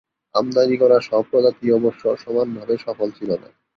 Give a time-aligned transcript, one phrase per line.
[0.35, 3.49] আমদানি করা সব প্রজাতিই অবশ্য সমানভাবে সফল ছিল না।